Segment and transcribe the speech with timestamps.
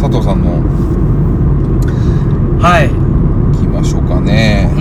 [0.00, 0.62] 佐藤さんの。
[2.60, 2.88] はい。
[3.56, 4.70] 行きましょうかね。
[4.76, 4.80] う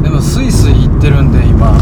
[0.00, 0.02] ん。
[0.02, 1.78] でもスイスイ行ってるんで今。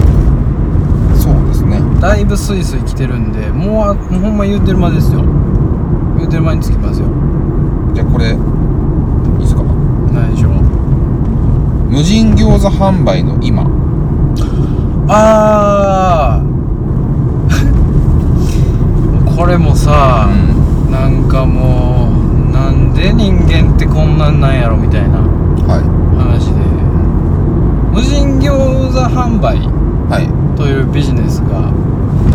[1.17, 1.80] そうですね。
[2.01, 5.22] だいぶスイスイ来てるんでもうあもうほんま言うてる間ですよ。
[6.19, 7.06] 言うてる間に着きますよ。
[7.94, 8.34] じゃあこれいい
[9.40, 9.62] ですか？
[10.12, 10.52] 何でしょう。
[11.90, 13.64] 無人餃子販売の今。
[15.08, 16.49] ああ
[19.41, 25.81] これもさ、うなんかもうなんで人間ってこんなんなんやろみたいなは
[26.19, 26.61] 話で。
[27.91, 29.67] 無人餃子販売い
[30.11, 30.29] はい。
[30.59, 31.73] というビジネスが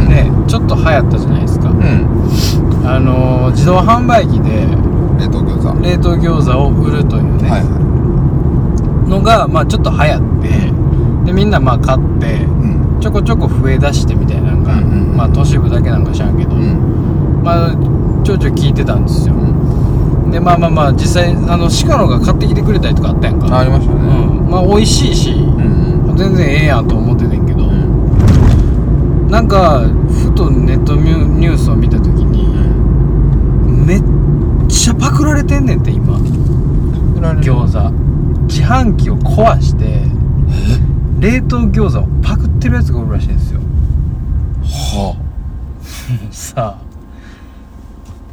[0.09, 1.69] ねちょっと流行ったじゃないですか。
[1.69, 2.87] うん。
[2.89, 4.65] あのー自動販売機で
[5.21, 5.79] 冷凍餃子。
[5.83, 12.99] 冷凍餃子を売るというね、はいはのがまあちょっと流行ってでみんなまあ買っていうん。
[12.99, 15.15] ちょこちょこ増え出してみたいなのが、うんうんうん。
[15.15, 16.94] まあ都市部だけなんか知らんけど、うん
[17.45, 19.35] まあちょいちょい聞いてたんですよ。
[20.31, 23.59] でまあまあまあ実際あの鹿野が買ってきてくれたりとかあったやんか。
[23.59, 23.99] ありましたね。
[23.99, 24.03] う
[24.47, 26.17] ん、まあ美味しいしうんうん。
[26.17, 29.27] 全然ええやんと思っててんけど、うん。
[29.29, 29.81] なんか
[30.25, 32.47] ふとネットニュニュースを見た時に
[33.85, 34.01] めっ
[34.67, 36.17] ちゃパクられてんねんって今。
[37.41, 37.91] 餃子。
[38.47, 40.03] 自販機を壊して
[41.19, 43.59] 冷凍餃子をパクってるやつがおるらしいんですよ。
[44.63, 45.15] は
[46.31, 46.84] さあ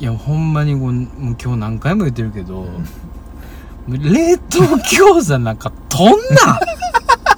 [0.03, 2.67] いやほんまにこうもう今日何回も言ってるけど、
[3.87, 6.59] 冷凍餃子なんかとんな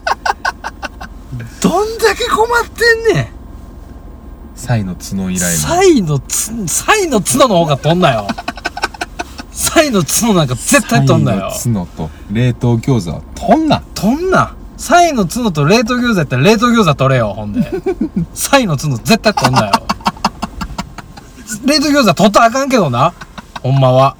[1.60, 3.28] どんだけ困ってんねん。
[4.56, 5.48] サイの角以来の。
[5.58, 8.26] サイのつサイの角の方がとんなよ。
[9.52, 11.50] サイの角なんか絶対とんなよ。
[11.54, 17.70] サイの角と冷凍餃子はとんなとんなサイの角と冷凍餃子やったら冷凍餃子取れよほんで。
[18.32, 19.72] サイの角絶対取んなよ
[21.64, 23.12] 冷凍餃子取ったらあかんけどな。
[23.62, 24.16] ほんまは。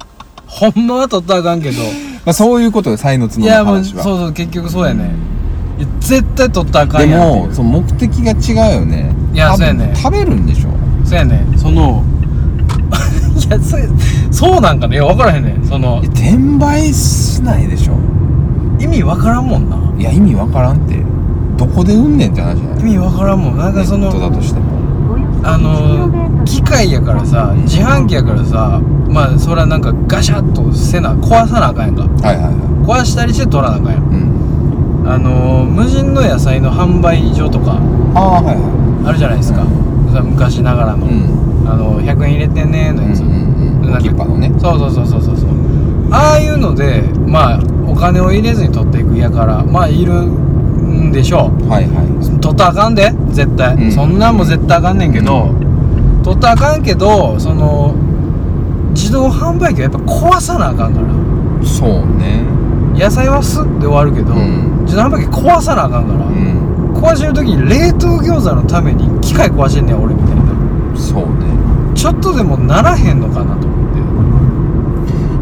[0.47, 1.81] ほんまは取ったらあかんけど。
[2.25, 4.03] まあそういうことでサイの角のいやもう話は。
[4.03, 5.11] そうそう結局そうやね。
[5.77, 9.13] いや絶対取ったらあかでんやんもその目的が違うよね。
[9.33, 9.95] いや多分そうやね。
[9.95, 10.69] 食べるんでしょ。
[11.05, 11.45] そうやね。
[11.57, 12.03] その
[13.35, 13.77] いやそ
[14.31, 14.95] そうなんかね。
[14.95, 15.53] いや分からへんね。
[15.53, 17.97] んそのいや転売しないでしょ。
[18.79, 19.77] 意味分からんもんな。
[19.97, 21.03] いや意味わからんって。
[21.57, 23.57] どこで売んねんって話じゃない意味分からんもん。
[23.57, 24.65] なんかそのネットだとしても。
[25.43, 26.09] あの
[26.45, 28.79] 機械やからさ自販機やからさ
[29.09, 32.03] まあそれはなんかガシャッとせな壊さなあかんやんか。
[32.27, 32.53] はいはいはい。
[32.85, 34.03] 壊したりして取らなあかんやん。
[34.03, 35.09] うん。
[35.09, 37.79] あの無人の野菜の販売所とか
[38.15, 39.65] ああはいはあるじゃないですか、
[40.11, 41.13] さ昔ながらの、いう
[41.65, 41.69] ん。
[41.69, 43.35] あの100円入れてねーのやつ、うんうんう
[43.79, 43.81] ん。
[43.83, 44.51] なんかキッパのね。
[44.59, 45.49] そうそうそうそうそうそう。
[46.11, 51.69] ああいうのでまあお金を入れずに取っていくやからまあいるんでしょう。
[51.69, 52.39] はいはい。
[52.39, 53.91] 取ったらあかんで絶対、うん。
[53.91, 55.49] そんなんも絶対あかんねんけど、
[56.25, 57.93] 取ったらあかんけどその
[58.95, 61.07] 自動販売機はやっぱ壊さなあかんから。
[61.63, 62.41] そうね。
[62.97, 64.85] 野菜はスッて終わるけど、うん。
[64.85, 66.93] 自動販売機壊さなあかんから、うん。
[66.95, 70.97] 壊してる時に冷凍餃子のために機械壊してんねん俺みたいな。
[70.97, 71.45] そうね。
[71.93, 73.75] ちょっとでもならへんのかなと思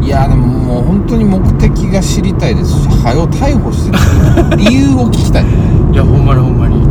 [0.00, 0.06] て。
[0.06, 5.44] いやでももう本当に目的が知りたいですし早う逮捕して理由を聞きたい。
[5.92, 6.86] いやほんまにほんまに。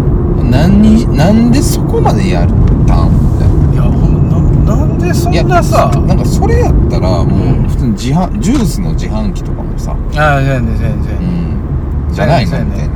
[0.50, 7.66] 何になんでそこまでやったんみたいないやほんまななんでそんなさなんかそれやったらもうん。
[7.66, 12.08] う普通に自販ジュースの自販機とかもさ、ああそうやねんそうやねんそうやねん。
[12.08, 12.94] うん、じゃないのみたいな。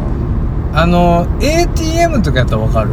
[0.81, 2.91] あの ATM とかやったらわかる。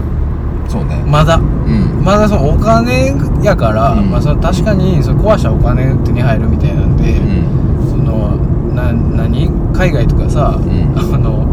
[0.68, 0.96] そうね。
[1.06, 1.36] まだ。
[1.36, 2.02] うん。
[2.02, 4.10] まだそのお金やから、うん。
[4.10, 7.90] まあ、その確かにその壊したらお金手に入るみたいなんで、うん。
[7.90, 8.36] その
[8.74, 9.50] な何？
[9.74, 10.94] 海外とかさ、ん。
[10.96, 11.44] あの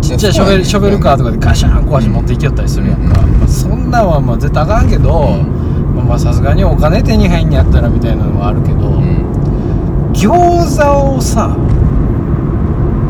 [0.00, 3.32] ちっちゃいショベルショベルカーとかでガシャン壊して持っていきよったりするやんか、うん。
[3.38, 5.61] まあ、そんなんはまあ絶対あかんけど、まあ
[6.00, 10.12] まあさすがにお金手に入んやったらみたいなのはあるけど、うん。
[10.12, 11.56] 餃子をさ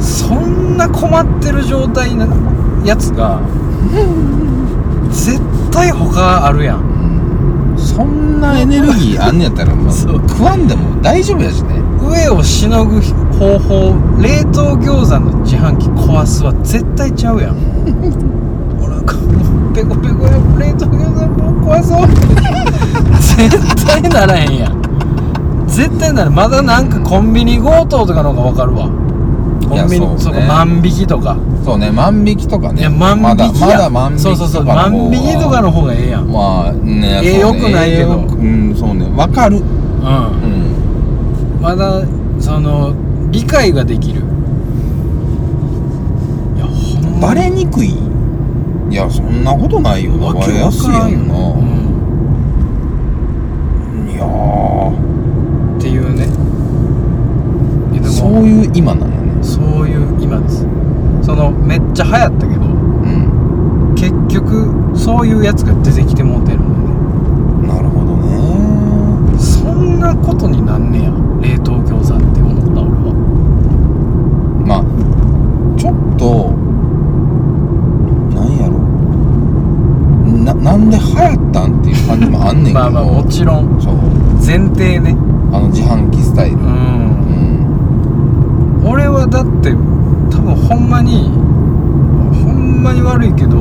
[0.00, 2.26] そんな困ってる状態な
[2.84, 3.40] やつが
[5.10, 7.76] 絶対他あるやん。
[7.76, 9.92] そんなエネルギーあんねやったらもう。
[9.92, 11.80] 食わんでも大丈夫やしね。
[12.00, 13.00] 上をしのぐ
[13.38, 17.54] 方法冷凍餃子の自販機壊すは絶対ちゃうやん。
[18.78, 18.96] ほら
[19.74, 22.61] ペコペコや冷凍餃子もう壊そう
[23.38, 24.82] 絶対ならへんやん。
[25.66, 28.88] 絶対なるまだなんかコンビニ強盗とかの方が分かるわ。
[29.68, 30.18] コンビニそうね。
[30.18, 31.36] そこ万引きとか。
[31.64, 32.80] そうね万引きとかね。
[32.80, 33.34] いや万引きや。
[33.34, 36.26] まだまだ万引きとかそうそうそうの方が万引きとかの方がええやん。
[36.26, 37.60] うんまあねええそうね。
[37.60, 38.16] よくないけど。
[38.16, 39.06] うんそうね。
[39.16, 39.56] わかる。
[39.58, 39.64] うん。
[41.60, 42.02] まだ
[42.38, 42.92] その
[43.30, 44.20] 理解ができる。
[46.56, 47.28] いやほんま。
[47.28, 47.96] バレにくい。
[48.90, 51.26] いやそんなことないよわけバレやすいわからん
[54.22, 54.92] や
[55.78, 56.26] っていうね。
[58.08, 59.42] そういう今なのね。
[59.42, 60.66] そういう今です。
[61.22, 62.66] そのめっちゃ流行ったけど、う
[63.92, 67.74] ん、結局そういうやつが出てきてもうてるんだよね。
[67.74, 69.38] なるほどね。
[69.38, 71.21] そんなことになんねや。
[80.62, 82.78] ななんで流行ったんっていう感じもあんねんけど。
[82.80, 83.80] まあまあもちろん。
[83.82, 83.94] そう。
[84.36, 85.16] 前提ね。
[85.52, 86.56] あの自販機スタイル。
[86.56, 86.66] ううん。
[88.84, 91.30] ん俺はだって多分ほんまに
[92.44, 93.58] ほんまに悪いけど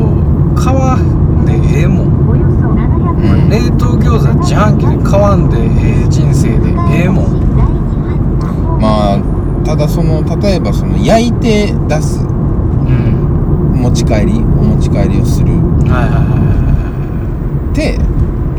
[0.56, 2.30] 買わんでええもん。
[2.30, 7.26] およそ700うん冷凍餃子自販機で買わんでええ人生でええもん。
[8.80, 9.20] まあ
[9.66, 12.20] ただその例えばその焼いて出す。
[12.20, 13.82] うん。
[13.82, 15.48] 持ち帰りお持ち帰りをする。
[15.50, 16.51] はいはいはい。
[16.51, 16.51] は
[17.72, 17.98] って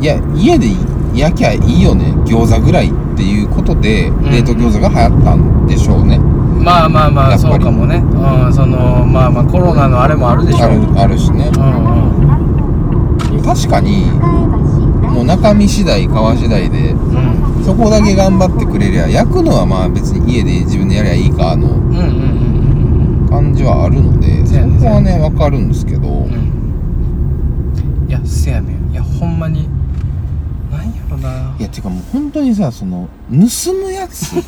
[0.00, 0.68] いや家で
[1.14, 4.30] 焼きゃいいよね餃子ぐらいっていうことでん。
[4.30, 7.96] 冷凍餃子が流行ったんでしょうね、いまあまあまあそうかもね。
[7.96, 10.64] うんそのまあまあコロナのあれもあるでしょ。
[10.64, 11.50] あるあるしね。
[11.54, 13.42] うんうん。
[13.42, 14.10] 確かに
[15.12, 17.64] もう中身次第皮次第でうん。
[17.64, 21.68] そこだけ頑張ってくれりゃ焼くのはまあ別に家で自分でやりゃいいかの
[23.28, 24.54] 感じはあるのでそ
[24.84, 26.08] こはね分かるんですけど。
[26.08, 26.36] うんう
[28.06, 28.08] ん。
[28.08, 28.81] いやせやねん
[29.22, 29.68] ほんまに。
[30.72, 31.54] なんやろな。
[31.56, 34.34] いやてかもう本当にさその盗むやつ。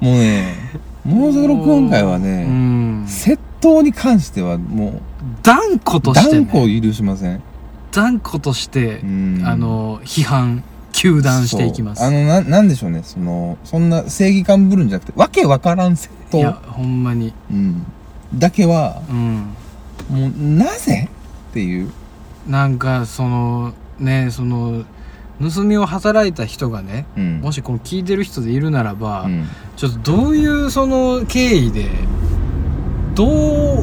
[0.00, 0.56] もうね
[1.04, 3.04] ものすごく今回はうねん。
[3.06, 5.00] 窃盗に関してはも
[5.44, 7.40] 断固うとして断固ね許しません。
[7.92, 9.42] 断固としてうん。
[9.44, 12.00] あの批判糾弾していきます。
[12.00, 12.08] そう。
[12.08, 13.02] あのななんでしょうね。
[13.04, 17.32] そのそんな正義感ぶるんじゃなくてわけわからん窃いや盗、ほんまに。
[17.52, 17.86] うん、
[18.34, 19.46] だけはうん。
[20.10, 21.08] もうなぜ
[21.52, 21.92] っていう。
[22.48, 24.84] なんかそのねその
[25.40, 27.40] 盗みを働いた人がねうん。
[27.40, 29.46] もしこの聞いてる人でいるならば、うん。
[29.76, 31.90] ちょっとどういうその経緯で
[33.14, 33.28] どう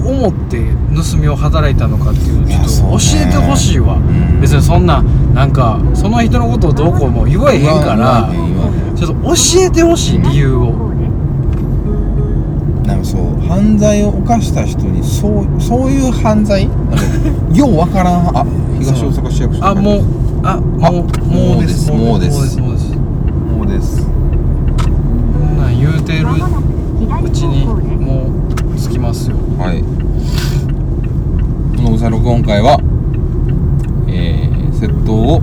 [0.08, 0.64] 思って
[0.96, 4.42] 盗みを働いたのかっていうのをちょっと教えてほしいわ、ん。
[4.42, 8.32] 別にそんななんかその人のことをどうこうも言わへんから
[8.98, 9.34] ちょっと教
[9.68, 10.89] えてほしい理由を
[12.90, 16.64] なんかそう犯罪を犯した人にそうそういう犯罪？
[17.54, 18.36] ようわからん。
[18.36, 18.44] あ
[18.80, 20.04] 東大阪市役所あもう
[20.44, 21.92] あもうもうです。
[21.92, 22.40] もうです。
[22.40, 22.60] もうです。
[22.60, 22.96] もうです。
[22.98, 24.06] もうです。
[24.06, 26.26] こんなん言うてる
[27.24, 28.32] うちにも
[28.74, 29.36] う着きますよ。
[29.60, 29.84] はい。
[31.78, 32.80] このうさ録音会は
[34.08, 35.42] えー、窃盗を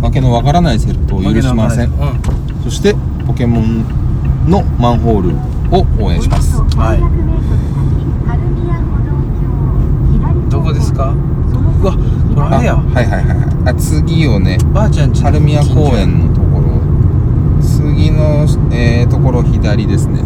[0.00, 1.88] わけのわからない窃盗を許しません。
[1.88, 1.92] う
[2.62, 2.94] そして
[3.26, 3.84] ポケモン
[4.48, 6.60] のマンホールを応援します。
[6.76, 7.00] はい。
[10.50, 11.14] どこですか？
[11.82, 11.98] うわこ
[12.34, 13.70] れあれやはいはいはいはい。
[13.70, 16.80] あ次をねばあちゃんちの晴宮公園のところ。
[17.62, 20.22] 次の、えー、ところ左ですね。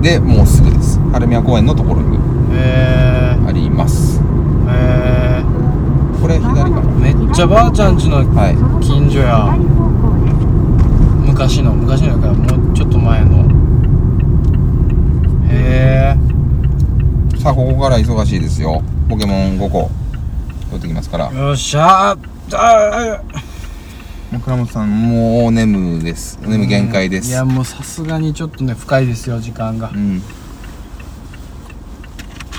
[0.00, 0.98] でもうすぐです。
[1.12, 2.16] 晴宮公園のところに
[2.54, 4.20] へあります。
[6.20, 8.56] これ左かなえめっちゃばあちゃんちのはい。
[8.84, 9.56] 近所や。
[11.26, 13.37] 昔の昔のかもうちょっと前の
[15.50, 16.16] へ
[17.34, 18.82] えさあここから忙しいですよ。
[19.08, 19.90] ポケモン5個
[20.70, 21.32] 取ってきますから。
[21.32, 22.14] よっしゃ。
[22.14, 22.56] ー。
[22.56, 26.38] あー倉本さんもうお眠です。
[26.44, 27.30] お眠限界です。
[27.30, 29.90] いやもうさすがにちょっとね深いですよ時間が。
[29.94, 30.22] うん。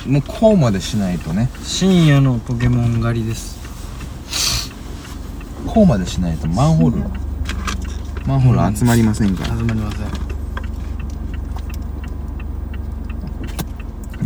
[0.08, 1.50] もうこうまでしないとね。
[1.64, 3.60] 深夜のポケモン狩りです。
[5.68, 6.98] こうまでしないとマンホール
[8.26, 10.29] マンホール集まりませんから、始まりません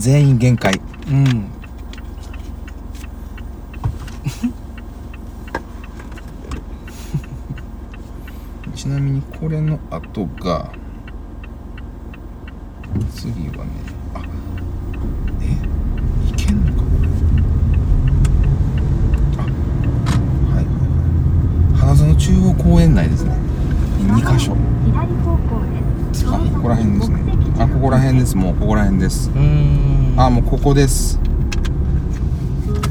[0.03, 0.81] 全員限界。
[1.07, 1.23] うん。
[8.75, 10.69] ちなみにこれの後が
[13.15, 13.71] 次はね
[14.13, 14.21] あ
[15.41, 15.53] え
[16.27, 16.81] いけんのか
[19.37, 19.51] あはい
[20.53, 20.65] はいはい。
[21.77, 23.37] 花園中央公園内ですね。
[23.99, 24.53] 2箇所。
[24.85, 25.79] 左方向で
[26.53, 28.35] ここら辺ですねあここら辺です。
[28.35, 29.29] もうここら辺です。
[30.17, 31.19] あもうここです。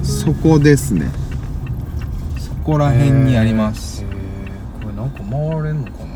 [0.02, 1.10] そこですね。
[2.38, 4.04] そこら辺にあります。
[4.82, 6.12] これなんか回れんのかな？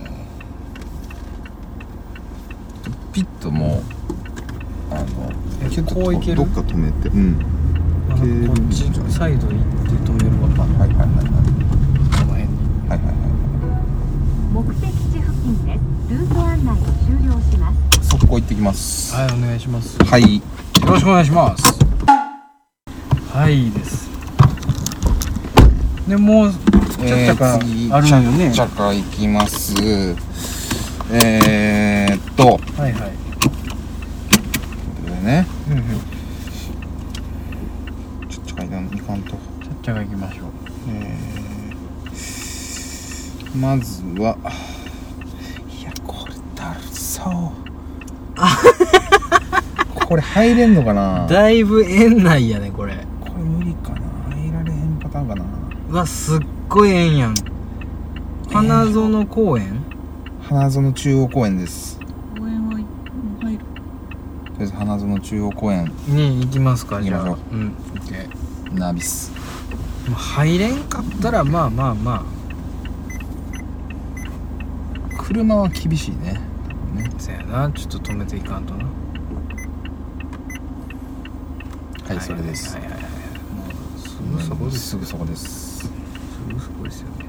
[3.13, 3.83] ピッとも
[4.91, 5.05] うあの
[5.65, 6.37] えキュッとこういける？
[6.37, 7.09] どっか止めて。
[7.09, 7.35] うん。
[8.09, 10.49] こっちサイド行って止めるわ。
[10.49, 11.27] はいはいはいはい。
[11.27, 12.49] この辺に。
[12.89, 13.13] はいはいは
[14.53, 16.75] 目的地付近ですルート案内を
[17.05, 17.77] 終了します。
[17.77, 17.86] い
[18.17, 19.15] 速攻行ってきます。
[19.15, 19.99] はいお願いします。
[20.03, 20.37] はい。
[20.37, 20.43] よ
[20.87, 21.63] ろしくお願いします。
[23.31, 24.09] はいです。
[26.09, 28.53] でもうちゃっちゃか次あるんよね。
[28.55, 29.75] ちゃっちゃか行きます。
[31.13, 32.59] えー、っと。
[32.81, 33.13] はいはい。
[33.43, 33.51] こ
[35.05, 35.47] れでね。
[35.69, 35.85] うんうん
[38.29, 39.33] ちょっと階段いかんと。
[39.33, 39.39] ちゃっ
[39.83, 40.47] ちゃが行きましょう。
[40.89, 44.39] えー、まずは。
[45.79, 47.66] いやこれだるそう
[49.95, 51.27] これ入れんのかな？
[51.27, 52.95] だいぶ園内やねこれ。
[53.21, 54.01] これ無理かな。
[54.35, 55.45] 入られへんパターンかな。
[55.91, 57.35] うわすっごい園やん。
[58.53, 59.85] 花園公園、
[60.43, 61.99] 花園中央公園です。
[62.41, 62.75] 応援は
[63.41, 63.59] 入る。
[63.59, 63.65] と
[64.59, 65.93] りあえず花園中央公園。
[66.07, 67.25] に行きますかじゃあ。
[67.25, 67.57] 行きましょう。
[67.57, 67.67] ん。
[67.67, 69.33] オッケーナビス。
[70.09, 72.25] まあ入れんかったらまあまあま
[75.19, 76.41] 車は厳しいね
[76.97, 77.11] ね。
[77.17, 77.71] あそやな。
[77.71, 78.85] ちょっと止めていかんとな。
[82.09, 82.77] はいそれです。
[82.77, 83.03] はいはいはい。
[83.03, 83.13] はい
[84.27, 84.89] もうすぐそこです。
[84.89, 85.79] すぐそこです。
[85.79, 85.91] す
[86.53, 87.27] ぐそこですよね。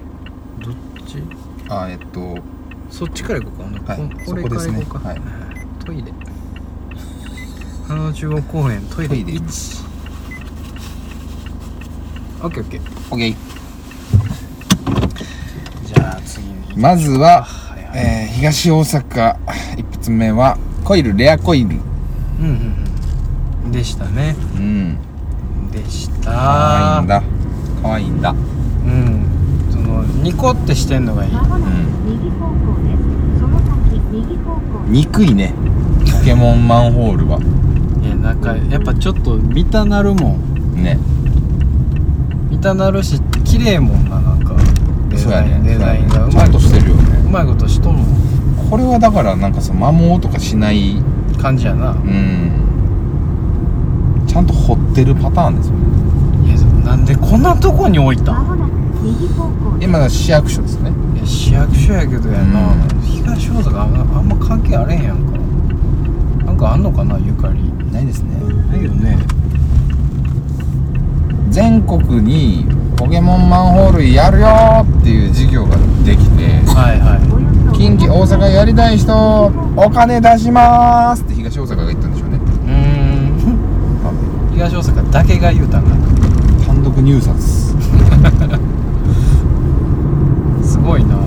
[0.60, 1.22] どっち？
[1.70, 2.38] あえっと
[2.90, 3.94] そっちから行こうか。
[3.94, 4.80] はいここれからそこですね。
[4.86, 5.10] 行こうか。
[5.10, 5.22] はい。
[5.86, 6.14] トイレ。
[7.88, 9.88] 花の中央公園トイレトイレ1
[12.44, 12.82] オッケーオッケー。
[13.10, 13.36] OK
[15.86, 19.36] じゃあ次にまずは、はえー、東大阪
[19.78, 21.68] 一発目はコイルレアコイル。
[21.68, 22.76] うんうん
[23.66, 23.72] うん。
[23.72, 24.36] でしたね。
[24.56, 24.98] うん。
[25.72, 26.32] でした。
[26.32, 27.24] 可愛いんだ。
[27.82, 28.32] 可愛いんだ。
[28.32, 29.26] うん。
[29.72, 31.32] そのニコってしてんのがいい。
[31.32, 31.72] まもなく
[32.06, 32.54] 右方向
[32.84, 33.40] です。
[33.40, 34.62] その先右方向。
[34.88, 35.54] 憎いね。
[36.20, 37.40] ポケモンマンホールは。
[38.04, 40.84] いやなんかやっぱちょっと見たなるもん。
[40.84, 40.98] ね。
[42.50, 44.56] 見たなるし綺麗もんななんか。
[45.10, 45.50] デそうやね。
[45.50, 48.06] ザイン、デザインがうちゃんとまいことしてるよねうまいことしとんもん
[48.70, 50.96] これはだからなんかさ摩耗とかしない
[51.42, 51.92] 感じやな。
[51.92, 52.52] うん。
[54.28, 55.86] ちゃんと掘ってるパターンですよね。
[56.48, 58.34] いやなんでこんなとこに置いた
[59.80, 60.92] 今の市役所ですね。
[61.16, 63.02] いや市役所やけどやな、うん。
[63.02, 65.38] 東大阪あんあんま関係あれへんやんか。
[66.46, 67.72] なんかあんのかなゆかり。
[67.92, 68.36] ないですね。
[68.72, 69.18] ないよね
[71.58, 77.18] 全国にポケモンマンホールやるよーっていう事業ができてはいは
[77.74, 77.76] い。
[77.76, 82.36] 近畿大阪やりたい人お金出しまーすって東大阪が言ったんでしょうね。
[82.36, 82.74] うー
[84.52, 84.54] ん。
[84.54, 85.90] 東大阪だけが言うたんか
[86.68, 87.36] 単独入札。
[90.62, 91.18] すごいな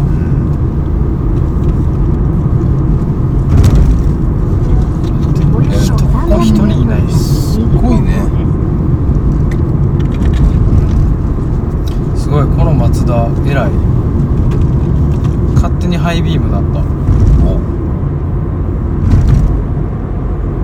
[5.53, 5.99] およそこ
[6.37, 8.31] こ一人いないすごいね
[12.31, 13.71] すごいこの松田偉い
[15.57, 16.81] 勝手にハイビームなった。
[17.47, 17.57] お。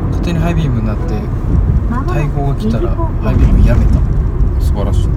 [0.08, 1.22] 勝手にハイビームになって
[1.88, 3.92] 対対抗が来たらハイビームやめた
[4.60, 5.08] 素晴らしい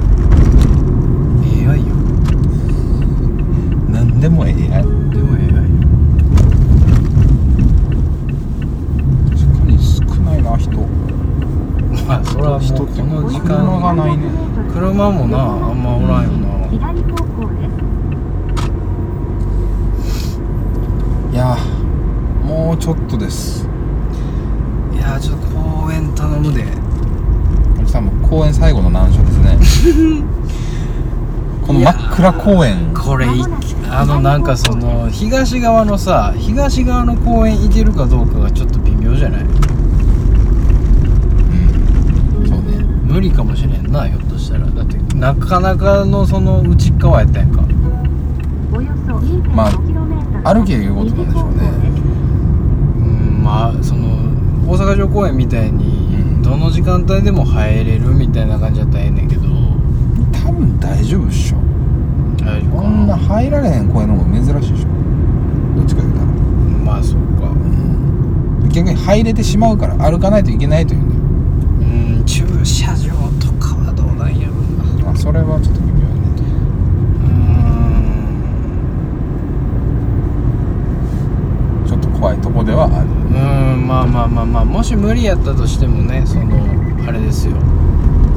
[1.65, 1.95] AI よ
[3.89, 5.49] 何でも AI 確でも AI
[9.41, 10.69] かに少ないな人
[12.05, 14.29] まあそれはもうこの時車が間ないね
[14.71, 17.17] 車もなあんまおらんよな左方
[17.47, 17.79] 向です
[21.31, 21.57] いやー
[22.43, 23.67] もうちょっとです。
[24.91, 26.65] いやーちょっと公園頼むで。
[27.79, 29.59] おじさんも公園最後の難所ですね。
[31.67, 32.91] この真っ暗公園。
[32.95, 33.29] これい
[33.91, 39.41] あのなんかその東側のさ東側の公園行けるかどうかがちょっと微妙じゃない？
[39.41, 39.45] う
[42.43, 42.47] ん。
[42.47, 42.83] そうね。
[43.05, 44.65] 無理かもしれんなひょっとしたら。
[44.65, 47.61] だってなかなかのその内っ側やったやんか。
[48.73, 49.67] およそ 2.5km ま
[50.43, 51.71] あ歩けいうことなんでしょうね。
[51.83, 51.88] うん
[53.49, 54.09] まあその
[54.71, 56.43] 大阪城公園みたいにうん。
[56.43, 59.41] どの時間帯でも入れるみたいな感じだったらええねんけど。
[60.31, 61.57] 多分大丈夫っしょ。
[62.37, 64.87] 大丈夫こんな入られへん公園の方が珍しいでしょ。
[65.77, 66.25] どっちか言うたら。
[66.25, 67.49] まあそっか。
[67.49, 68.69] うん。
[68.69, 71.15] 逆に入れてしまうから歩かないといけないというね。
[72.19, 74.57] うん駐車場とかはどうなんやろう
[74.99, 75.05] な。
[75.05, 76.05] まあそれはちょっと微妙ね。
[81.87, 86.57] ちょっと怖いとこではあるうーんまあまあまあまあもし無理やったとしてもねその
[87.07, 87.55] あれですよ。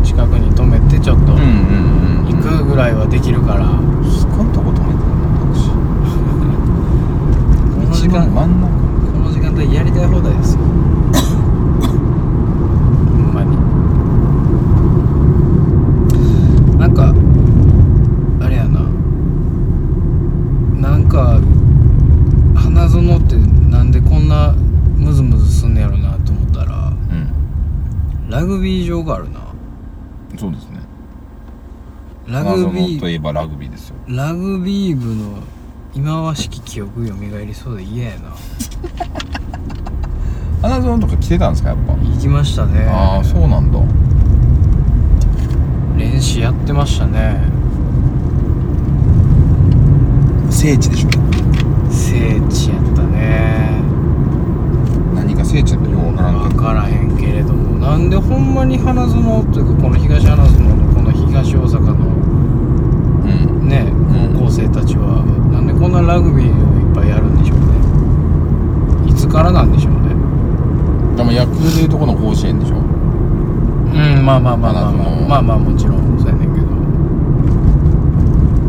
[0.05, 1.47] 近くに止めてちょっとうんうん
[2.27, 3.67] うん行くぐらいはできるから、
[4.11, 5.73] すごいとこ止めてるなタクシー
[7.75, 8.67] この時間 一番真ん中
[9.13, 10.67] この時間帯やりたい放題ですよほ
[13.19, 13.57] んまに
[16.79, 17.15] なんか
[18.41, 18.81] あれやな
[20.91, 21.39] なんか
[22.55, 23.37] 花園って
[23.71, 24.53] なんでこんな
[24.97, 26.91] ムズムズすんねやろなと思ったらう
[28.29, 29.41] んラグビー場があるな。
[30.37, 30.81] そうですね。
[32.27, 33.95] ラグビーといえばラグビーですよ。
[34.09, 35.39] ラグビー部の
[35.95, 38.33] 忌まわしき記憶蘇りそうで嫌やな。
[40.69, 42.85] 花園とか来てたんですかやっぱ、行きましたね。
[42.89, 43.79] ああそうなんだ。
[45.97, 47.45] 練習やってましたね。
[50.51, 51.11] 聖地でしょ。
[51.91, 53.71] 聖地やったね。
[55.15, 63.69] 何が聖地だかようわからんけ分どからへんけれどもなんでほんまに花園というかこの東花園のこの東大阪のうん。
[63.69, 64.39] ねうん。
[64.39, 69.11] 高校生たちはなんでこんなラグビーをいっぱいやるんでしょうね。
[69.11, 70.15] いつからなんでしょうね。
[71.17, 72.77] でも野球でいうとこの甲子園でしょ？
[72.77, 75.11] うんまあまあまあまあまあ。
[75.29, 76.17] まあまあもちろん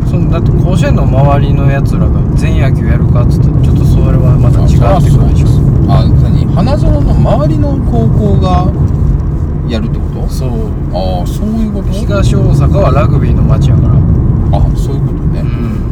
[0.08, 4.68] そのだって甲子園の周りのやつらが全野球やるかっつったらちょっとそれはまた違っ
[5.04, 5.48] てくるでしょ。
[5.88, 8.72] あ何花園の周りの高校が
[9.68, 10.50] やるってことそう
[10.92, 15.84] ああそういうこと東大阪はラグビーの街やからあそういうことね、うん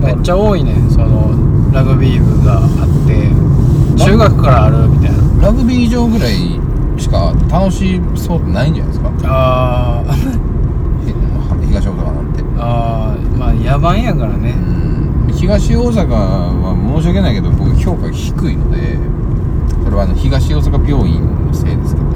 [0.00, 1.28] めっちゃ多いねその
[1.72, 2.66] ラグビー部があっ
[3.06, 3.30] て
[4.02, 6.58] 中学からあるみたいなラグビー場ぐらい
[6.98, 10.49] しか楽しそうってないんじゃないですかあーひ東大阪
[12.62, 14.50] あーまあ野蛮やからね。
[14.50, 15.32] うん。
[15.34, 18.98] 東大阪は申し訳ないけど僕評価が低いので
[19.84, 22.06] それはあの東大阪病院のせいですけど。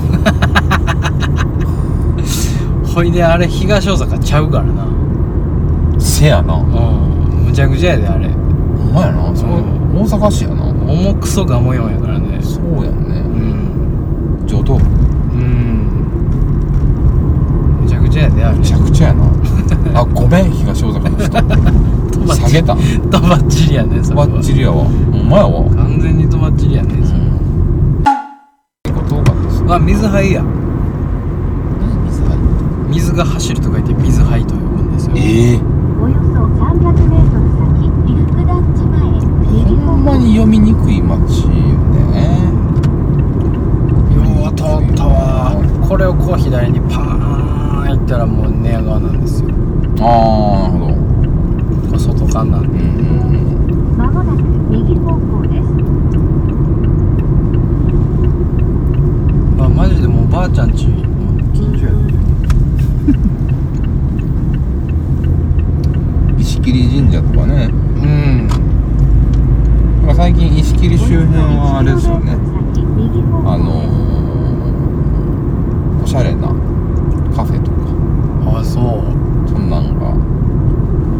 [2.94, 4.86] ほいであれ東大阪ちゃうからな。
[5.98, 6.54] せやな。
[6.54, 6.64] うん。
[7.46, 8.28] むちゃくちゃやであれ。
[8.28, 9.34] ほんまやな。
[9.34, 10.00] そううん。
[10.02, 10.62] 大阪市やな。
[10.64, 12.38] 重くそがもよんやからね。
[12.40, 14.46] そうやんうねん。
[14.46, 14.74] 上等。
[14.74, 14.78] う
[15.36, 15.88] ん。
[17.82, 18.58] むちゃくちゃやであれ。
[18.58, 19.24] めちゃくちゃやな
[19.94, 21.30] あごめん東大阪の人。
[22.34, 22.74] 下げた。
[23.10, 24.26] とばっちりやねそれは。
[24.26, 25.64] ばっちりやわほんまやわ。
[25.74, 27.20] 完全にとばっちりやねそれ
[28.84, 30.42] 結構遠かったですは水灰や。
[30.42, 32.38] 何水入っ
[32.90, 35.14] 水が走ると書いて水灰と呼ぶんですよ。
[35.16, 35.60] ええ。
[36.00, 37.62] およそ300メートル先
[38.06, 39.10] 利福団地前
[39.64, 41.54] 右ほんまに読みにくい街よね
[44.14, 44.18] よ
[44.50, 45.54] う通ったわ
[45.88, 46.98] これをこう左にパー
[47.94, 49.50] ン行ったらもう寝屋川なんですよ
[50.00, 50.94] ああなるほど
[51.88, 52.90] これ外間なんでうんう
[53.94, 55.68] んまもなく右方向です
[59.62, 60.86] あマジでもうばあちゃんち
[61.54, 62.14] 近所やね
[66.36, 67.68] うん石切神社とかねう
[68.06, 68.54] んな
[70.04, 72.36] んか最近石切周辺はあれですよね
[72.96, 76.48] 右方向あのー、おしゃれな
[77.34, 77.76] カフェとか
[78.60, 78.84] あそう
[79.48, 80.12] そんなんが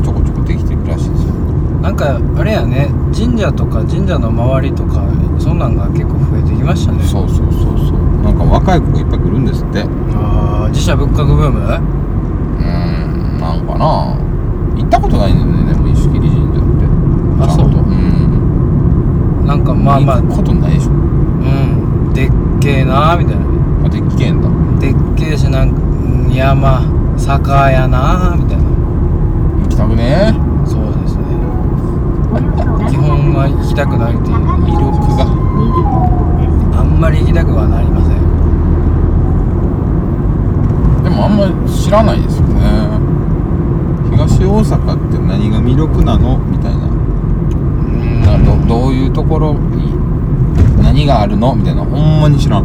[0.04, 1.32] ちょこちょこできてるらしいですよ
[1.80, 14.16] なんかあれやね神社とか神社の周りとかそんなんが結構増えてきましたねそうそうそうそうなんか若い子がいっぱい来るんですってうああ自社仏閣ブームーんなんかな
[14.76, 16.84] 行ったことないんだよねでも石切神社って
[17.42, 17.94] あちゃんとそうん
[19.46, 23.44] なんかまあまあ行くことないでしょうんでっけえなーみたいな
[23.84, 24.48] あでっけえんだ
[24.80, 26.30] でっけえしなんかうん
[27.16, 28.64] 山坂やなーみたいな。
[29.62, 31.22] 行きたくねそうですね。
[32.90, 35.24] 基本は行きたくないっていう魅力が。
[36.78, 38.14] あんまり行きたくはなりません。
[41.04, 42.54] でもあんまり知らないですよね。
[44.10, 46.38] 東大阪って何が魅力なの？
[46.50, 46.78] みたいな。
[48.36, 48.66] うん。
[48.68, 49.94] どどういうところに
[50.82, 51.54] 何があるの？
[51.54, 51.82] みたいな。
[51.82, 52.64] ほんまに知らん。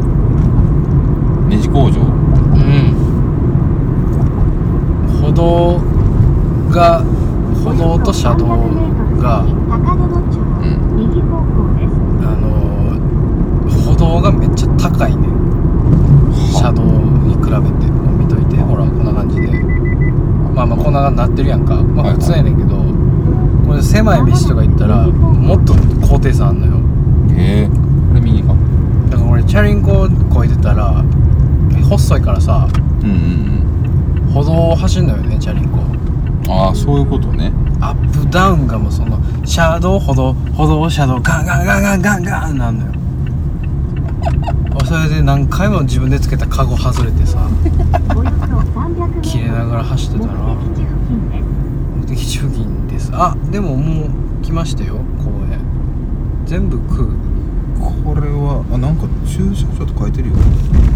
[1.49, 2.93] ネジ工場うん
[5.21, 5.79] 歩道
[6.69, 7.01] が
[7.63, 8.45] 歩道と車道
[9.21, 10.97] がうん。
[10.97, 11.95] 右方向です
[12.27, 12.99] あのー
[13.85, 15.27] 歩道がめっちゃ高いね。
[16.51, 18.57] 車道に比べて見といて。
[18.57, 19.47] ほらこんな感じで。
[20.53, 21.75] まあまあこんな感じになってるやんか。
[21.75, 22.75] まあ普通やねんけど
[23.67, 25.73] これ狭い道とか行ったらもっと
[26.07, 26.73] 高低差あんのよ。
[27.37, 28.53] へえこれ右か。
[29.09, 31.03] だから俺チャリンコこいでたら
[31.89, 32.67] 細いからさ
[33.03, 33.78] うんうん
[34.33, 35.77] 歩道を走んのよねチャリンコ。
[35.77, 35.99] うん
[36.51, 37.51] ああそういうことね。
[37.79, 42.91] アップダウンがもうその車道歩道歩道車道ガンガンガンガンガンガンなんのよ。
[44.85, 47.37] それで何回も自分でつけたカゴ外れてさ
[48.15, 50.33] およそ300メートル切れながら走ってたな
[52.01, 53.11] 目的地付近です。
[53.13, 54.09] あでももう
[54.41, 55.59] 来ましたよ公園。
[56.47, 57.07] 全部食う。
[58.03, 60.35] これはあなんか駐車場と書いてるよ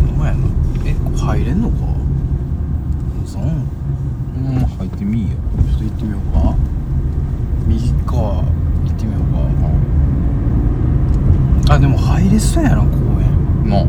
[0.09, 0.39] ほんまやな。
[0.85, 1.92] え入れんのか？
[3.33, 3.43] さん。
[3.43, 4.65] うん。
[4.77, 6.55] 入ってみいやちょっと行ってみようか。
[7.67, 8.43] 右か行
[8.91, 9.21] ってみよう
[11.67, 13.69] か、あでも入れそうやな公園。
[13.69, 13.85] な。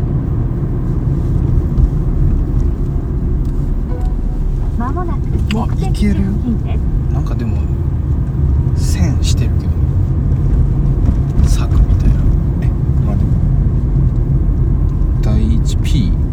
[4.79, 5.19] まもなく
[5.57, 6.21] あ行ける。
[7.13, 7.59] なんかでも
[8.77, 9.73] 線してるけど。
[11.49, 12.15] 柵みたいな。
[12.63, 12.69] え
[13.05, 13.35] 待って。
[15.65, 16.24] 1P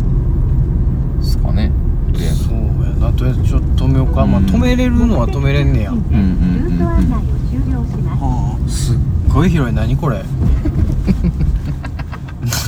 [3.30, 8.22] んかでも線止めようか、まあうん止めれるのは止めれんねや、ルート案内を終了します。
[8.24, 8.98] はあすっ
[9.34, 9.76] ごい広い。
[9.76, 10.24] 何これ？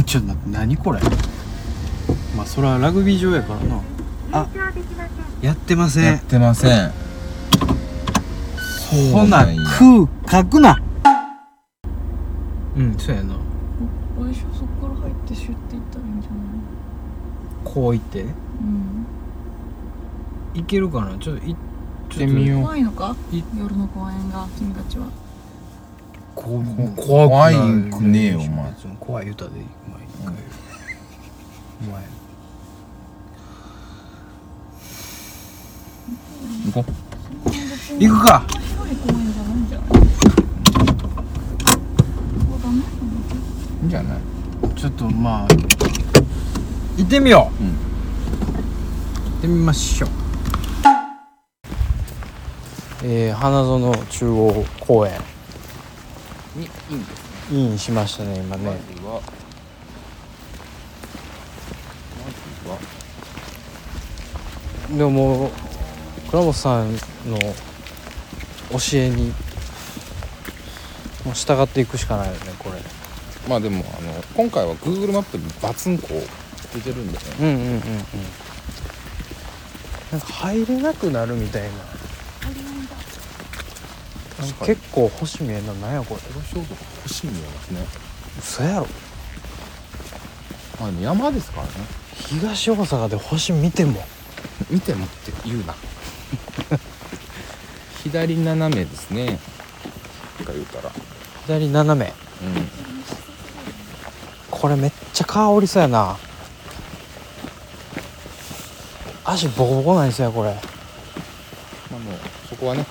[0.06, 1.00] ちょっと待って何これ？
[2.38, 3.82] まあそれはラグビー場やからな。
[4.32, 4.48] あ。
[5.42, 6.04] やってません。
[6.06, 6.92] やってません。
[9.12, 9.46] ほな
[9.80, 10.08] 空
[10.42, 10.80] 書くな。
[12.78, 13.36] うんそうやな。
[14.20, 16.42] おいしょそこから入ってシュッていったらいいんじゃない？
[17.63, 18.22] こう行って。
[18.22, 18.30] うん
[20.54, 21.18] 行けるかな？
[21.18, 21.58] ちょっとい行っ
[22.18, 22.62] てみよう。
[22.62, 23.16] 怖いのか？
[23.32, 24.48] い夜の公園が？
[24.58, 25.08] 君たちは。
[26.36, 30.34] こうこ怖怖いくくねえよお前怖い言うたでお前一回。
[31.82, 32.04] お前。
[36.66, 36.86] 行こ
[38.00, 38.46] 行くか。
[38.50, 39.96] 広い公園じゃないんじゃないこ
[42.52, 42.88] こダメなの
[43.82, 44.20] ういいんじゃない？
[44.76, 45.48] ちょっとまあ
[46.98, 47.70] 行ってみよう、うん。
[47.70, 47.76] 行
[49.38, 50.10] ってみましょう
[53.06, 55.12] えー、花園中央公園
[56.56, 57.54] にいいんですね。
[57.58, 58.63] インしましたね今ね。
[58.63, 59.22] まずは
[62.16, 62.22] ま
[62.63, 62.78] ずは
[64.98, 65.50] でももう
[66.30, 67.00] 倉本さんの
[68.72, 69.34] 教えに
[71.26, 72.78] もう従っていくしかないよねこれ。
[73.50, 76.08] まあでもあの今回は Google マップにバツンコ
[76.74, 77.24] 出てるんでね。
[77.42, 77.74] うんうんうんうん。
[80.12, 81.70] なんか入れなくなるみたいな
[84.65, 86.21] 結構星見えんのなんやこれ。
[86.21, 87.86] 黒潮とか星見えますね。
[88.39, 88.88] 嘘やろ。
[90.79, 91.73] まあでも山ですからね。
[92.15, 94.03] 東大阪で星見ても。
[94.69, 95.75] 見てもって言うな。
[98.03, 99.39] 左斜めですね。
[100.39, 100.91] とか言うたら。
[101.45, 102.13] 左斜め。
[102.41, 102.69] うん。
[104.51, 106.17] これめっちゃ香りそうやな。
[109.25, 110.53] 足ボコボコなりそうやこれ。
[111.91, 112.15] まあもう
[112.49, 112.86] そこはね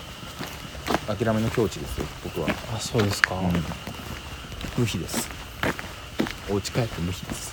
[1.17, 2.49] 諦めの境地ですよ僕は。
[2.75, 3.53] あそうですか、うん。
[4.79, 5.29] 無比です。
[6.51, 7.53] お家帰って無比です。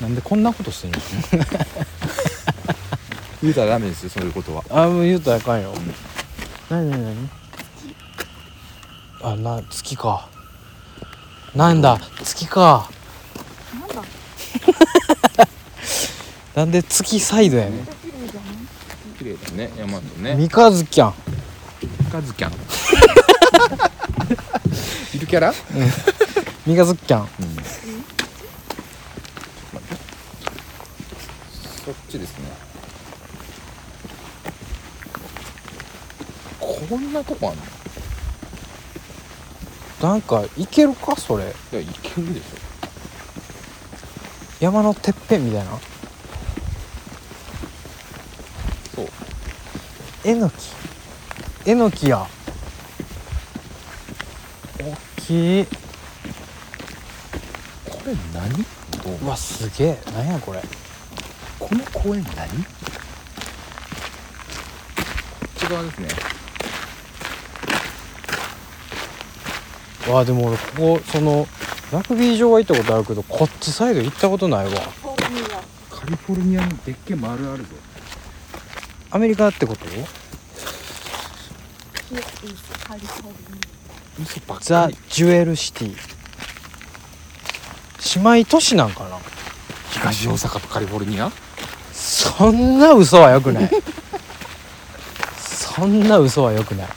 [0.00, 0.98] なんでこんなことしてんの？
[3.42, 4.62] 言うたらダメですよそういうことは。
[4.70, 5.72] あもう言うたらあかんよ、
[6.70, 7.28] なになになに
[9.22, 10.28] あな月か。
[11.54, 12.90] なんだ月か。
[13.78, 14.02] なんだ？
[16.54, 18.54] なんで月サイドやねん綺麗じゃない
[19.18, 20.34] 綺麗だね山とね。
[20.36, 21.14] 三日月やん。
[22.10, 22.52] カズキャン
[25.14, 25.52] いるキャラ？
[26.66, 27.20] 三日月やん。
[27.22, 27.28] うん。
[31.84, 32.44] そっちですね。
[36.60, 37.62] こんなとこあんの？
[40.10, 41.16] なんかいけるか？
[41.16, 41.44] それ。
[41.44, 42.44] いやいけるでし
[44.60, 45.80] 山のてっぺんみたいなょ
[48.94, 49.08] そう
[50.26, 50.54] えのき。
[51.66, 52.20] えのきや。
[52.20, 52.26] おっ
[55.16, 55.66] きい。
[57.84, 58.64] これ何？
[59.04, 59.26] どう？
[59.26, 59.98] うわすげえ。
[60.16, 60.62] なんやこれ？
[61.58, 62.48] この公園何？
[62.48, 62.64] こ
[65.46, 66.08] っち側ですね。
[70.10, 71.46] わあでも俺ここその
[71.92, 74.72] ラグビー場は行ったことあるけどこっちサイド行ったことないわ。
[75.90, 76.64] カリフォルニア。
[76.64, 77.68] にでっけえ丸あるぞ
[79.14, 79.86] アメリカってこと？
[84.20, 85.96] 嘘ばっかザり・ジュエルシティ。
[88.16, 89.18] 姉妹都市なんかな？
[89.92, 91.30] 東大阪とカリフォルニア？
[91.92, 93.70] そんな嘘はよくない。
[95.38, 96.88] そんな嘘はよくない。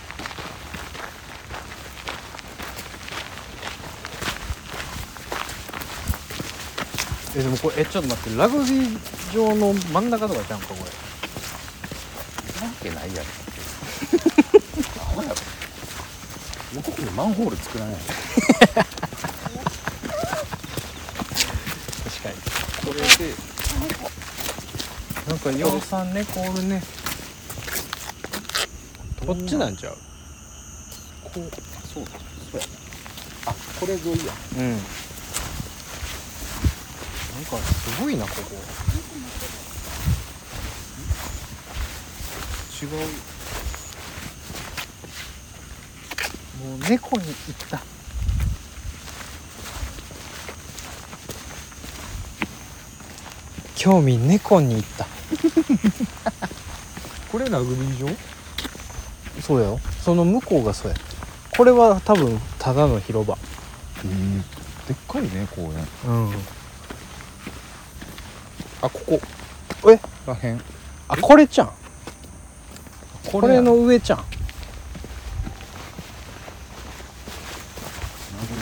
[7.36, 9.00] えでもこれえちょっと待ってラグビー
[9.38, 11.07] 場の真ん中とかちゃうんかこれ
[12.90, 13.26] けないやろ。
[15.02, 15.36] アホやろ
[16.74, 17.96] 向こうにマンホール作らない。
[17.96, 18.10] 確
[22.24, 22.36] かに。
[22.86, 23.34] これで
[25.28, 26.84] なんか養蚕猫おるね。
[29.26, 29.98] こっちなんちゃう？
[31.24, 31.36] こう
[31.86, 32.12] そうだ
[32.50, 32.66] そうや
[33.48, 34.80] あこれ沿いやうんなん
[37.46, 38.42] かすごいなここ
[42.80, 42.90] 違う。
[46.64, 47.34] もう猫に行っ
[47.70, 47.82] た。
[53.76, 55.08] 興味猫に行った。
[57.32, 58.12] これラグビー場？
[59.42, 59.80] そうよ。
[60.04, 60.98] その向こうがそうや
[61.56, 63.38] これは多分ただの広場。
[64.04, 64.42] うん。
[64.42, 64.46] で
[64.92, 65.88] っかいね公園。
[66.06, 66.34] うん。
[68.82, 69.20] あここ。
[70.28, 70.62] らへん。
[71.08, 71.72] あこれじゃん
[73.32, 74.20] これやの上じゃん。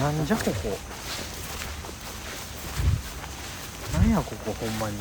[0.01, 0.77] ななんじゃここ。
[3.93, 4.97] なんやここほんまに。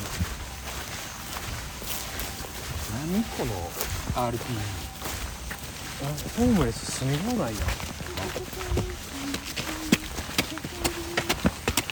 [3.11, 3.53] 何この
[4.29, 4.39] RP
[6.03, 6.07] あ
[6.39, 7.65] ホームレス住み放題やん。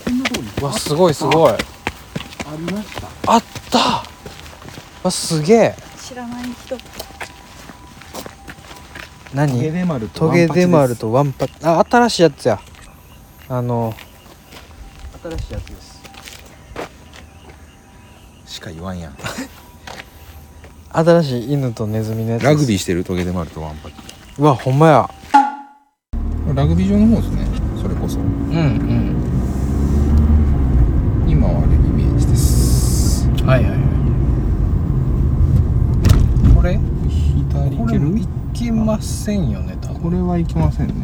[0.05, 1.53] こんなとこにうわすごいすごい。
[1.53, 1.57] あ
[2.57, 3.09] りました。
[3.27, 4.05] あった。
[5.03, 5.75] わすげえ。
[6.01, 6.77] 知らない人
[9.35, 9.53] 何？
[9.53, 12.61] トゲデマルとトゲデマルとワンパあ新しいやつや。
[13.49, 13.95] あの
[15.23, 16.03] 新しいやつです。
[18.47, 19.14] しか言わんやん。
[20.95, 22.53] 新しい犬とネズミのやつです。
[22.53, 23.95] ラグビーしてるトゲデマルとワンパチ
[24.38, 25.11] うわほんまや。
[26.55, 27.47] ラグビー場の方ですね。
[27.81, 28.18] それこそ。
[28.18, 29.16] うんうん。
[31.29, 33.27] 今はあれイメージです。
[33.45, 33.81] はいはいはい。
[36.55, 36.79] これ？
[37.09, 38.41] 左行ける？
[38.73, 40.03] ませんよね多分。
[40.03, 40.95] これはいけませんね。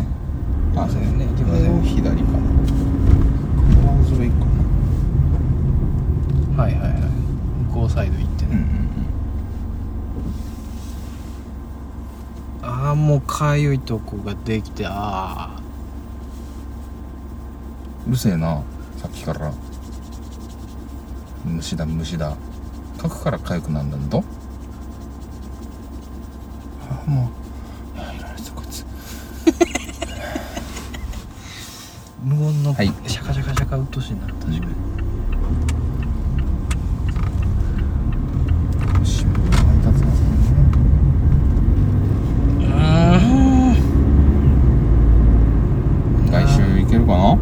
[0.77, 1.83] あそうよねいけこません。
[1.83, 2.39] 左かな
[3.83, 4.37] 川沿いか
[6.57, 6.93] なはいはいはい。
[7.69, 8.89] 向こうサイド行ってね、うんうん
[12.61, 15.61] ああもうかゆいとこができてああ
[18.07, 18.63] うるせえな
[18.97, 19.53] さっきから。
[21.45, 22.37] 虫だ虫だ。
[23.01, 24.25] 書くから痒くなんだんと
[26.91, 27.31] あも
[27.97, 28.85] うあいられたこいつ
[32.29, 32.93] 無言のはい。
[33.07, 34.61] シャカシャカシャカうっとしいな確かに。
[47.07, 47.39] な？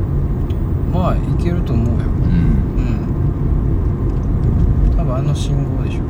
[0.92, 1.94] まあいけると思うよ。
[1.94, 2.04] うん。
[4.90, 4.96] うん。
[4.96, 6.02] 多分あの信号でしょ。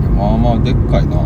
[0.00, 1.16] いやまあまあでっかいな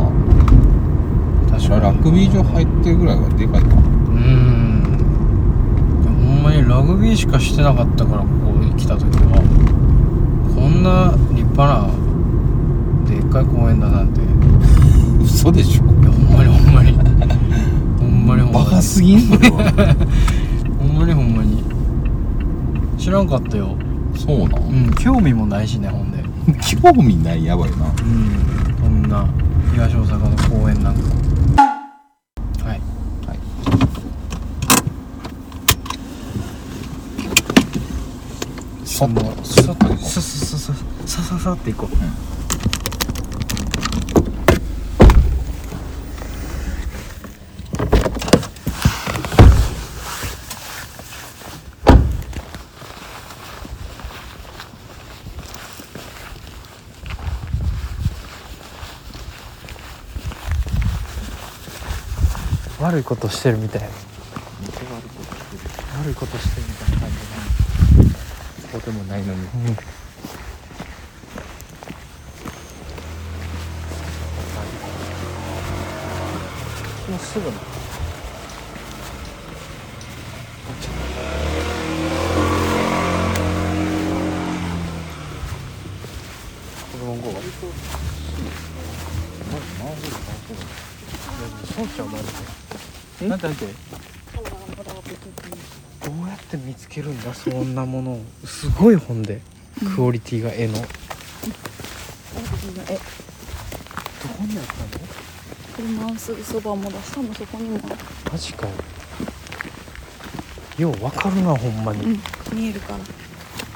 [1.68, 3.70] ラグビー場入ってるぐらいはでかいかう
[4.18, 4.82] ん。
[6.04, 9.42] ほんまにラグビーしかしてなかったからここに来た時は。
[10.54, 11.88] こんな立派な
[13.08, 14.20] でっかい公園だなんて。
[14.20, 14.24] い
[15.24, 15.84] 嘘でしょ。
[16.04, 16.92] やほんまにほんまに。
[17.98, 18.64] ほんまにほんまに。
[18.64, 19.56] バカすぎんそれは
[20.78, 21.62] ほんまにほんまに。
[22.98, 23.76] 知らんかったよ。
[24.14, 26.24] そうなうんん興味もないしねほんで。
[26.82, 27.76] 興味ないやばいな。
[27.76, 29.26] うんこんな
[29.72, 31.00] 東大阪の公園なんか
[32.64, 32.80] はい
[33.26, 33.38] はい
[38.96, 40.72] そのスッと行こうささささ
[41.06, 41.90] さささっていこう、
[62.82, 63.88] 悪いことしてるみたいな
[66.00, 66.65] 悪いことしてる
[68.86, 69.40] じそうでもないのに。
[69.42, 69.48] で、
[77.10, 77.18] うん。
[77.18, 77.46] すぐ。
[77.46, 77.52] な
[86.92, 87.32] 子供号
[91.74, 92.24] そうちゃうマジ
[93.20, 93.72] でなんてなんてど
[96.12, 96.38] うやっ
[96.96, 98.20] てるんだそんなものを。
[98.46, 99.42] すごい本で。
[99.94, 100.72] クオリティが絵の。
[100.72, 100.86] どこ
[104.40, 105.04] えにあったの？
[105.76, 107.78] 車のすぐそばもだ下もそこにも。
[108.32, 108.72] マジかよ。
[110.78, 112.20] ようわかるなほんまに、うん
[112.52, 112.94] 見えるか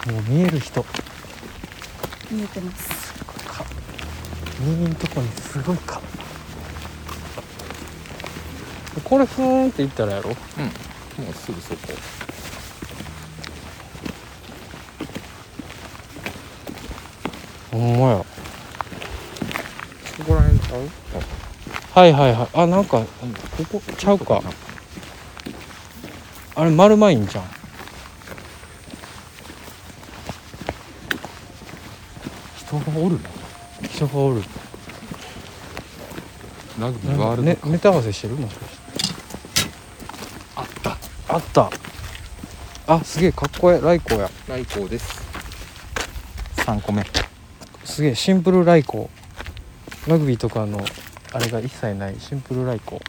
[0.06, 0.12] ら。
[0.12, 0.82] もう見える人。
[2.30, 3.12] 見えてます。
[3.44, 3.66] か。
[4.60, 6.00] 右んとこにすごいか。
[9.04, 10.30] これふーんって言ったらやろ？
[10.30, 10.34] も
[11.30, 11.92] うすぐそこ
[17.70, 18.16] ほんまや。
[18.18, 18.24] こ
[20.26, 20.88] こら辺ちゃう？
[21.92, 22.48] はいはいはい。
[22.54, 23.06] あなんかこ
[23.72, 24.42] こちゃうか。
[26.56, 27.44] あれ丸まいんじゃん。
[32.58, 33.28] 人がおるな
[33.88, 34.42] 人がおる。
[36.78, 38.36] ラグビーワールドネタ合わせしてる？
[38.36, 38.80] もしかして。
[40.56, 40.96] あった。
[41.34, 41.70] あった。
[42.94, 43.80] あすげえかっこええ。
[43.80, 44.30] ライコーや。
[44.48, 45.20] 来光です。
[46.56, 47.04] 3個目
[48.00, 49.08] すげえシンプル来光
[50.08, 50.82] ラグビーとかの
[51.34, 52.18] あれが一切ない。
[52.18, 52.98] シンプル来光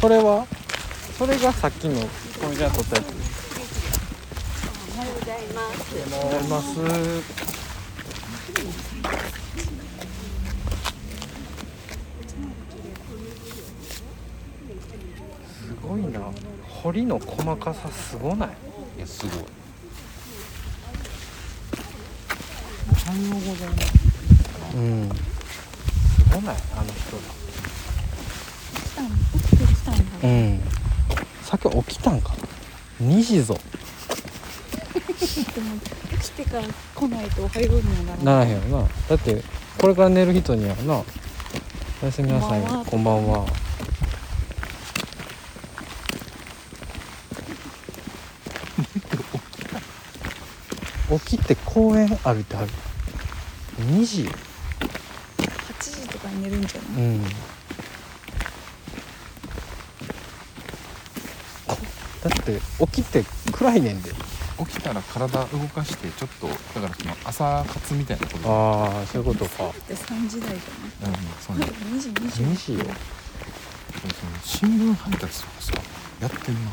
[0.00, 0.44] それは
[1.16, 2.08] それがさっきのこ
[2.50, 3.19] れが撮ったやつ。
[5.70, 6.74] ございます。
[6.74, 6.80] す
[15.70, 16.20] すごいな。
[16.82, 18.48] 彫りの細かさすごない？
[18.96, 19.44] いやすごい。
[22.90, 25.08] おはようございますうん。
[25.08, 25.14] す
[26.34, 26.56] ごない？
[26.74, 27.00] あの人
[28.86, 29.04] したん
[29.40, 30.02] 起きてるしたんだ。
[30.22, 30.60] らうん。
[31.42, 32.34] さっき起きたんか。
[33.02, 33.58] 2時ぞ
[35.12, 35.78] でも
[36.20, 36.62] 起きてから
[36.94, 38.88] 来ないとおはようにはならならへんよな。
[39.08, 39.42] だって
[39.78, 41.04] これから寝る人にはなお
[42.06, 43.46] やすみなさいこんばんはこんばんは。
[51.18, 52.68] 起きて公園歩いてはる。
[53.80, 54.24] 2時。
[54.26, 54.32] よ8
[55.82, 57.02] 時とかに寝るんじゃない？
[57.02, 57.22] うん。
[57.24, 57.28] だ
[62.28, 64.12] って起きて暗いねんで
[64.66, 66.54] 起きたら体動かしてちょっとだ
[66.88, 68.50] からその朝活みたいなこと。
[68.50, 69.72] ああそういうことか。
[69.88, 71.66] で3時台じゃうんそうね。
[71.66, 72.84] ない2時20 2時よ。
[74.00, 75.72] その新聞配達とかさ
[76.20, 76.70] やってんな。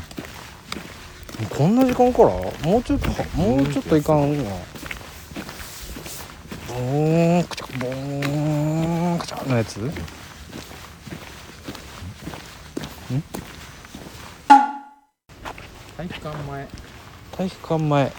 [1.48, 2.28] こんな時間から？
[2.28, 4.52] もうちょっともうちょっといかんわ。
[6.68, 9.78] ボーンくちゃボーンくちゃのやつ？
[15.96, 16.68] 体育館前
[17.38, 18.12] 体育館前。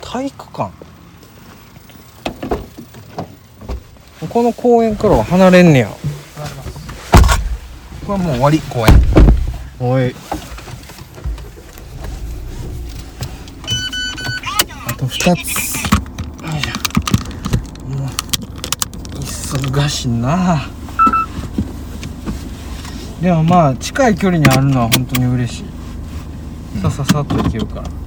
[0.00, 0.72] 体育館？
[4.26, 5.90] この公園からは離れんねや。
[8.06, 8.94] これはもう終わり公演
[9.78, 10.14] おい。
[14.86, 15.26] あと2つ。
[15.26, 15.44] よい
[16.62, 18.08] しょもう
[19.18, 20.62] 忙しいな
[23.20, 25.64] でもまあ近い距離にあるのは本当に嬉し
[26.78, 27.97] い、さささっと行けるから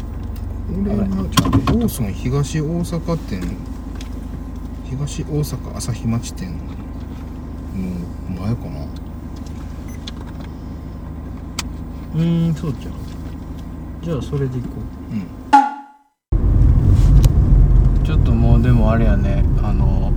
[0.71, 3.57] これはちょっとローソン東大阪店
[4.89, 6.57] 東大阪朝日町店
[7.75, 8.85] の前かな。
[12.13, 12.89] うーんそうじゃ。
[12.89, 12.93] ん
[14.01, 14.69] じゃあそれで行こ
[15.11, 15.15] う。
[15.15, 15.19] ん。
[18.01, 19.43] うちょっともうでもあれやね。
[19.61, 20.13] あの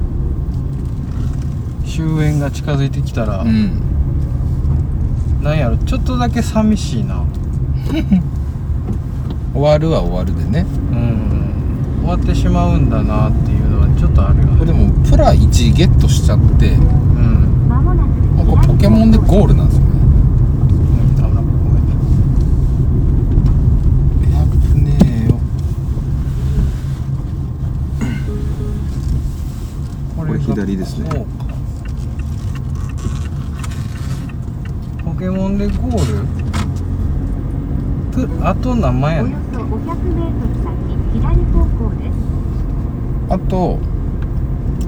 [1.85, 3.81] 終演が近づいてきたら、うん。
[5.43, 7.25] なんやろちょっとだけ寂しいな
[9.55, 10.67] 終わるは終わるでね。
[10.91, 12.01] うん。
[12.01, 14.67] 終わってしまうんだなっていうのはちょっとあるよね。
[14.67, 17.69] でもプラ1ゲットしちゃってうん。
[17.69, 17.95] まも
[18.43, 19.95] うこれポケモンでゴールなんですよね。
[30.45, 31.09] 左ですね。
[35.05, 36.21] ポケモンでゴー
[38.13, 38.29] ル？
[38.29, 40.75] プあと何枚やおねんよそ500メートル先
[41.13, 42.17] 左方向です。
[43.31, 43.79] あと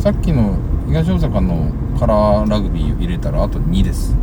[0.00, 0.56] さっきの
[0.88, 4.14] 東大阪のカラーラグビー入れたらあと2です。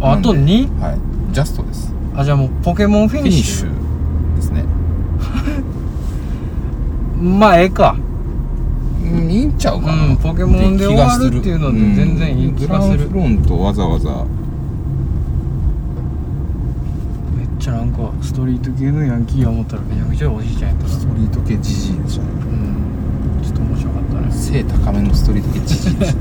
[0.00, 0.80] ああと 2?
[0.80, 0.98] はい。
[1.32, 1.94] ジャストです。
[2.16, 4.64] あじゃあもうポケモンフィニッシニッシュュですね。
[7.20, 7.96] まあええか。
[9.02, 13.08] うんいいんちゃうかな、うんポケモンで終わるっていうので全然いい気がする。
[13.08, 14.24] グランフロントわざわざ
[17.72, 20.90] なんかストリート系のヤンキーや思ったらめちゃくちゃおじいちゃんやったな。
[20.90, 23.42] ストリート系ジジイでしたねうん。
[23.42, 24.32] ちょっと面白かったね。
[24.32, 26.20] 背高めのストリート系ジジイでした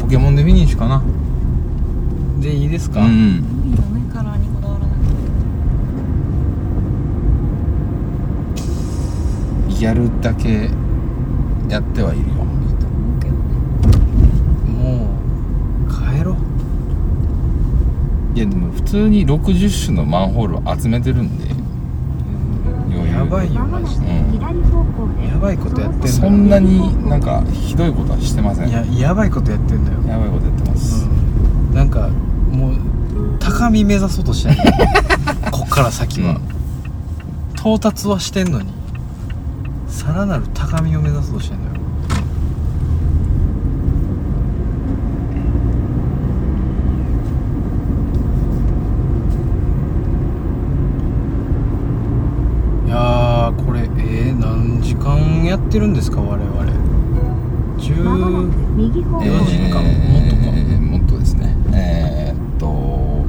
[0.00, 1.02] ポケモンでフィニッシュかな。
[2.40, 4.92] でいいですか、うん海の上からにこだわらな
[9.76, 10.70] くやるだけ
[11.68, 13.40] やってはいるよていいと思うけどね
[14.72, 15.10] も
[15.86, 16.36] う帰ろう
[18.34, 21.44] いやでも普通に60種のマンホールを集めてるんで。
[22.90, 23.12] 余裕。
[23.12, 24.06] でやばいよマジで。
[24.32, 25.28] 左方向で。
[25.28, 26.12] すやばいことやってんだよ。
[26.12, 28.68] そんなになんかひどいことはしてません。
[28.68, 32.76] いややばいことやってんだよ、やばいことやってます、うん、なんかもう
[33.38, 34.62] 高み目指そうとしてんの
[35.50, 36.40] こっから先は、
[37.56, 38.80] 到達はしてんのに。
[39.90, 41.70] さらなる高みを目指そうとしてんのよ
[52.86, 56.54] いやーこれえー、何時間やってるんですか我々。
[56.54, 56.64] ま
[58.16, 59.82] もなく10右方向4時間。
[59.82, 60.42] もっとか。
[60.54, 61.56] えーもっとですね。
[61.72, 63.24] えー、っと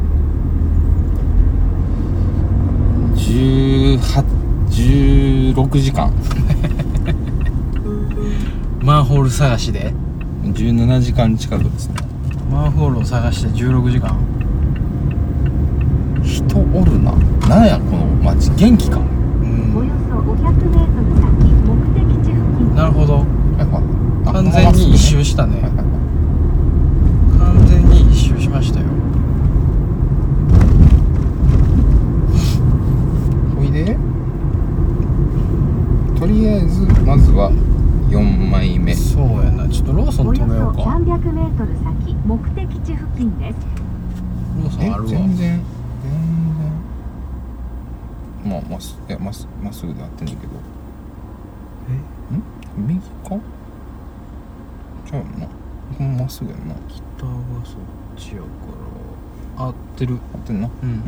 [3.15, 4.41] 18
[5.55, 6.13] 16時間。
[8.83, 9.91] マンホール探しで。
[10.43, 11.95] 17時間近くですね。
[12.51, 14.15] マンホールを探して16時間。
[16.23, 17.13] 人おるな。
[17.47, 18.51] なんやこの街。
[18.51, 20.35] 元気かはうんおよそ500
[20.69, 21.31] メートル先
[21.65, 23.23] 目的地付近なるほど。
[24.25, 25.61] 完全に一周したね。
[27.37, 28.87] 完全に一周しましたよ。
[33.55, 33.95] ほいで
[36.19, 37.51] とりあえずまずは
[38.09, 38.95] 4枚目。
[38.95, 39.69] そうやな。
[39.69, 40.81] ちょっとローソン止めようか。
[40.81, 43.57] 300メートル先目的地付近です。
[44.57, 45.07] えローソンあるわ。
[45.07, 45.61] 全然全然。
[48.43, 50.53] まあまっすいやまっすまっすぐで合ってんねんけど。
[50.53, 50.70] ん
[52.87, 53.39] 右か？
[55.09, 55.47] ちゃうよな
[55.97, 57.31] ほんままっすぐやんな北が
[57.65, 57.75] そっ
[58.17, 58.47] ちやか
[59.57, 59.65] ら。
[59.65, 60.15] 合ってる。
[60.33, 60.69] 合ってんな。
[60.83, 61.03] うん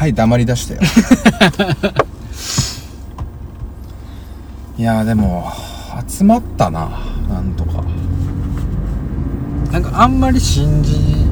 [0.00, 0.80] はい黙り出したよ。
[4.78, 5.52] いやでも
[6.08, 6.88] 集まったな
[7.28, 7.84] なんとか。
[9.70, 11.26] なんかあんまり信じ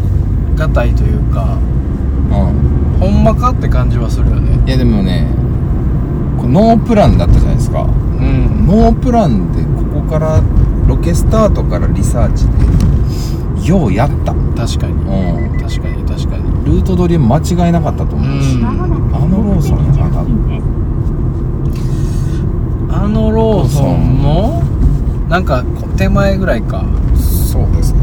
[0.55, 1.57] がたいというか
[2.31, 3.01] うん。
[3.01, 4.61] ほんまかって感じはするよね。
[4.66, 5.27] いやでもね
[6.43, 7.85] ノープランだったじゃないですか。
[7.85, 8.66] うん。
[8.66, 10.43] ノープランでここから
[10.87, 12.45] ロケスタートからリサーチ
[13.62, 14.35] でようやった。
[14.55, 14.93] 確かに。
[14.93, 15.59] うん。
[15.59, 15.97] 確かに
[16.69, 18.73] ルート取り間違いなかったと思うし、うあ
[19.27, 20.21] のローソンやな
[22.91, 24.62] あのローソンも
[25.31, 26.85] なんかこ手前ぐらいか。
[27.16, 28.01] そうですね。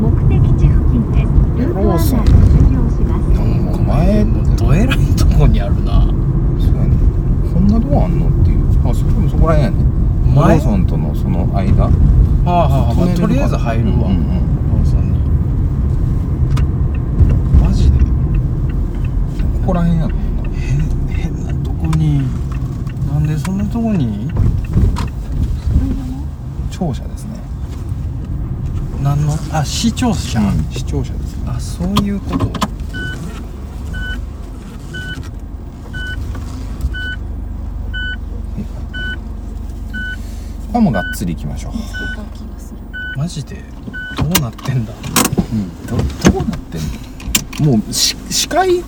[0.00, 1.26] 目的地付近です
[1.56, 3.40] ルート案内を終了します。
[3.40, 4.24] もう前
[4.56, 6.02] どえらいとこにあるな。
[6.02, 6.10] そ
[6.70, 6.96] うやね。
[7.54, 8.58] こんなとこあんのっていう。
[8.86, 9.76] あそこもそこらへんやね。
[10.34, 11.84] ロ前ーソンとのその間？
[11.84, 11.90] は
[12.44, 14.44] あはあはあ、まあ、とりあえず入るわ、うんうんうん
[14.74, 15.18] ローソンに
[17.62, 18.04] マジでこ
[19.64, 20.14] こらへんやろ。
[20.14, 20.14] な
[20.58, 22.20] 変変なとこに？
[23.08, 24.30] なんでそんなとこに？
[26.70, 27.38] 庁舎ですね
[29.02, 29.32] 何の？
[29.52, 31.44] あ視聴者、うん視聴者ですね。
[31.46, 32.46] あそういうこと。
[32.46, 32.52] こ
[40.74, 41.72] れもがっつりいきましょう。
[43.16, 43.62] マジで？
[44.18, 44.92] どうなってんだ？
[45.52, 45.96] うんど
[46.30, 47.76] どうなってんの？
[47.76, 48.82] もうし視界？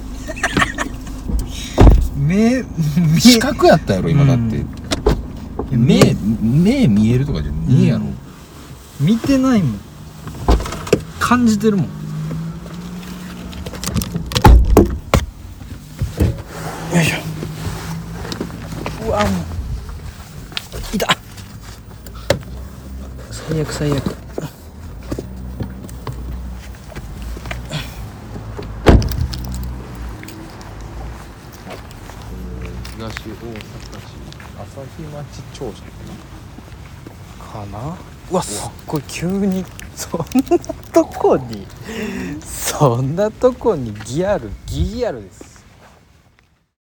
[2.27, 4.65] 目目視覚やったやろ今だって、
[5.71, 6.89] 目目。
[6.89, 8.05] 見えるとかじゃねえやろ、
[9.01, 9.81] 見てないもん。
[11.21, 11.87] 感じてるもん。
[11.87, 11.91] よ
[17.01, 17.17] いしょ。
[19.07, 20.97] うわもう。
[20.97, 21.17] いた
[23.31, 24.17] 最悪最悪
[32.97, 33.61] 東大阪
[34.01, 34.17] 市
[34.59, 35.05] 朝日
[35.57, 35.83] 町庁舎
[37.53, 37.97] かな？
[38.31, 38.43] うわ。
[38.43, 40.59] すっごい急にそんな
[40.93, 41.67] とこに
[42.45, 45.56] そんなとこにギアルギアルです